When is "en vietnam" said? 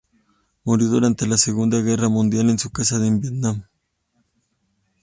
3.05-3.65